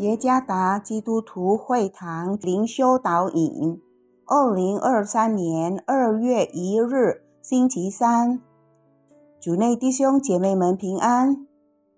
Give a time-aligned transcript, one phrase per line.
[0.00, 3.78] 耶加达基督徒会堂灵修导引，
[4.24, 8.40] 二零二三年二月一日，星期三，
[9.38, 11.46] 主内弟兄姐妹们平安。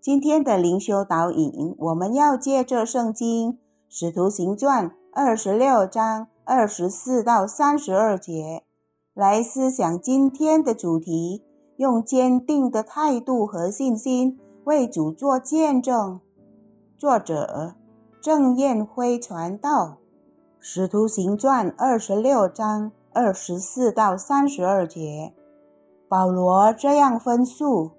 [0.00, 3.52] 今天的灵修导引，我们要借着圣经
[3.88, 8.64] 《使徒行传》二十六章二十四到三十二节
[9.14, 11.44] 来思想今天的主题：
[11.76, 16.18] 用坚定的态度和信心为主做见证。
[16.98, 17.76] 作者。
[18.22, 19.84] 郑燕辉传道，
[20.60, 25.34] 《使徒行传》二十六章二十四到三十二节，
[26.08, 27.90] 保罗这样分述：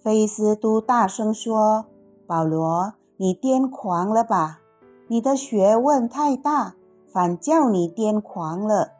[0.00, 1.86] 菲斯都大声说
[2.28, 4.60] ：“保罗，你癫狂了吧？
[5.08, 6.76] 你的学问太大，
[7.12, 8.92] 反叫你癫狂了。”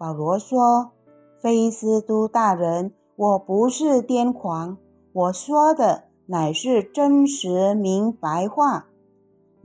[0.00, 0.92] 保罗说
[1.38, 4.78] ：“菲斯都大人，我不是癫狂，
[5.12, 8.86] 我说的乃是真实明白话。”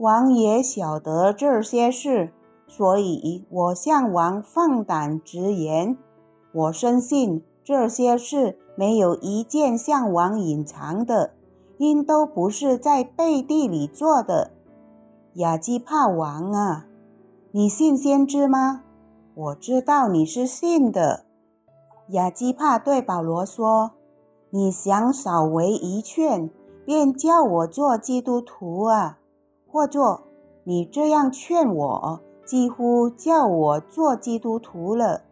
[0.02, 2.32] 王也晓得这些事，
[2.66, 5.96] 所以我向王放胆直言。
[6.52, 11.34] 我深信这些事没有一件向王隐藏的，
[11.78, 14.50] 因都不是在背地里做的。
[15.34, 16.86] 亚基帕王啊，
[17.52, 18.82] 你信先知吗？
[19.36, 21.26] 我知道你是信的。
[22.08, 23.92] 亚基帕对保罗说
[24.50, 26.50] ：“你想少为一劝，
[26.84, 29.18] 便叫我做基督徒啊？”
[29.72, 30.24] 或作，
[30.64, 35.22] 你这样劝我，几乎叫我做基督徒了。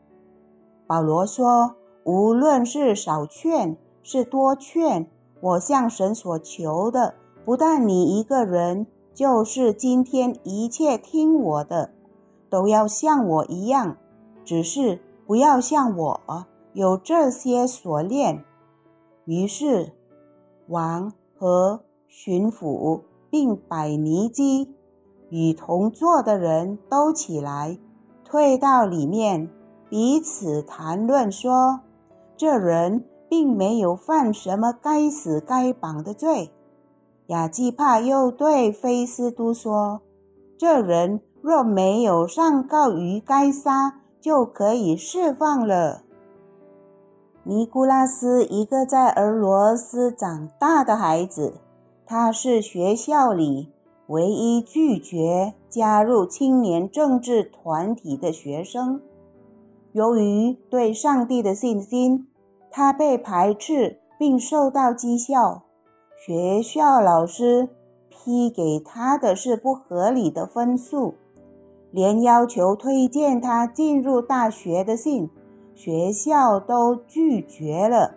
[0.87, 5.07] 保罗说：“无论是少劝，是多劝，
[5.43, 11.91] 我向神所求的，不但你一个人，就是今天一切听我的，
[12.49, 13.99] 都要像我一样，
[14.43, 18.43] 只是不要像我有这些锁链。”
[19.27, 19.93] 于是，
[20.69, 23.03] 王和巡抚。
[23.31, 24.75] 并百尼基
[25.31, 27.79] 与同坐的人都起来，
[28.25, 29.49] 退到里面，
[29.89, 31.81] 彼此谈论说
[32.37, 36.51] ：“这人并没有犯什么该死该绑的罪。”
[37.29, 40.01] 亚基帕又对菲斯都说
[40.59, 46.03] ：“这人若没有上告于该杀，就可以释放了。”
[47.45, 51.55] 尼古拉斯，一个在俄罗斯长大的孩子。
[52.11, 53.69] 他是学校里
[54.09, 59.01] 唯一拒绝加入青年政治团体的学生。
[59.93, 62.27] 由于对上帝的信心，
[62.69, 65.63] 他被排斥并受到讥笑。
[66.27, 67.69] 学校老师
[68.09, 71.15] 批给他的是不合理的分数，
[71.93, 75.31] 连要求推荐他进入大学的信，
[75.77, 78.17] 学校都拒绝了。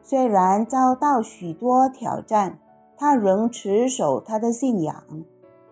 [0.00, 2.60] 虽然遭到许多挑战。
[3.02, 4.94] 他仍持守他的信仰。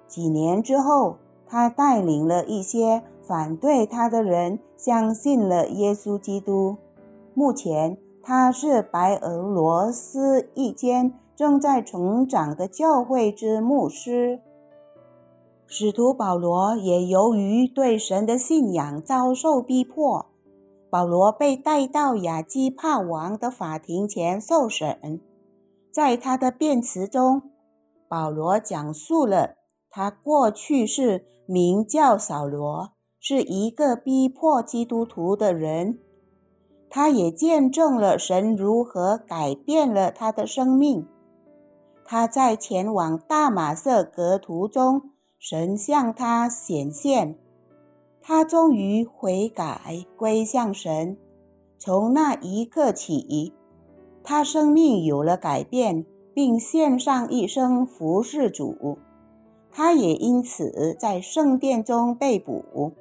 [0.09, 1.15] 几年之后，
[1.47, 6.77] 他带领了一些反对他的人，相信了耶稣基督。
[7.33, 14.41] 目前，他是白俄罗斯一间正在成长的教会之牧师。
[15.69, 20.27] 使徒保罗也由于对神的信仰遭受逼迫，
[20.91, 25.21] 保罗被带到亚基帕王的法庭前受审。
[25.93, 27.43] 在他的辩词中，
[28.09, 29.57] 保罗讲述了
[29.91, 35.99] 他过去是名叫扫罗，是一个逼迫基督徒的人。
[36.89, 41.07] 他也见证了神如何改变了他的生命。
[42.05, 47.39] 他在前往大马色革途中，神向他显现，
[48.21, 51.17] 他终于悔改归向神。
[51.79, 53.55] 从那一刻起。
[54.31, 58.97] 他生命有了改变，并献上一生服侍主。
[59.73, 62.93] 他也因此在圣殿中被捕。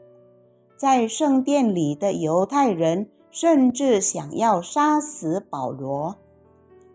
[0.75, 6.15] 在圣殿里的犹太人甚至想要杀死保罗。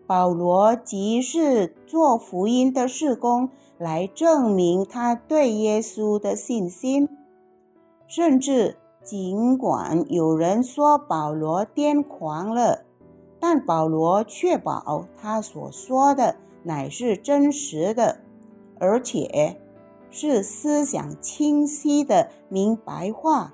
[0.05, 3.47] 保罗即是做福音的事工，
[3.77, 7.07] 来证明他对耶稣的信心。
[8.05, 12.81] 甚至尽管有人说保罗癫狂了。
[13.47, 18.17] 但保罗确保他所说的乃是真实的，
[18.79, 19.61] 而且
[20.09, 23.53] 是思想清晰的明白话。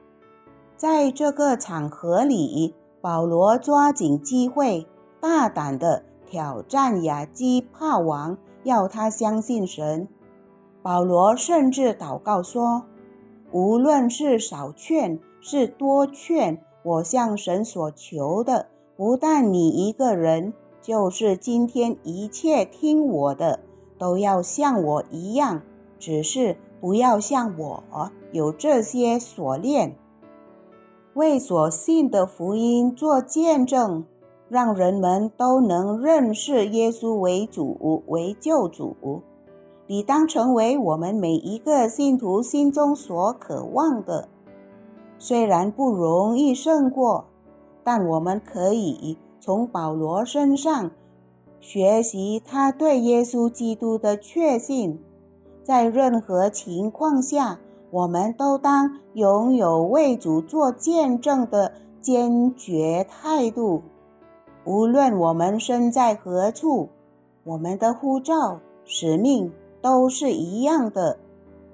[0.77, 4.87] 在这个场合里，保罗抓紧机会，
[5.19, 10.07] 大胆地挑战亚基帕王，要他相信神。
[10.81, 12.85] 保罗甚至祷告说
[13.51, 18.67] ：“无论是少劝，是多劝，我向神所求的。”
[19.01, 23.61] 不但你一个人，就是今天一切听我的，
[23.97, 25.63] 都要像我一样，
[25.97, 27.83] 只是不要像我
[28.31, 29.95] 有这些锁链，
[31.15, 34.05] 为所信的福音做见证，
[34.47, 39.23] 让人们都能认识耶稣为主为救主。
[39.87, 44.29] 理当成为我们每一个信徒心中所渴望的。
[45.17, 47.25] 虽然不容易胜过，
[47.83, 50.91] 但我们可以从保罗身上
[51.59, 54.99] 学习他对耶稣基督的确信。
[55.63, 57.59] 在任何情况下，
[57.91, 63.81] 我们都当拥有为主做见证的坚决态度。
[64.65, 66.89] 无论我们身在何处，
[67.43, 69.51] 我们的护照使命。
[69.83, 71.17] 都是一样的，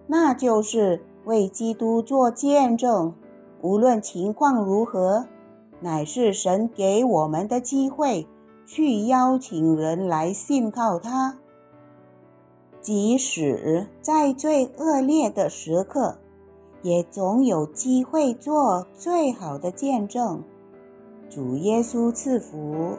[0.07, 3.13] 那就是为基督做见证。
[3.61, 5.25] 无论情况如何，
[5.79, 8.27] 乃是神给我们的机会，
[8.65, 11.37] 去邀请人来信靠他。
[12.81, 16.17] 即使在最恶劣的时刻，
[16.81, 20.43] 也总有机会做最好的见证。
[21.29, 22.97] 主耶稣赐福。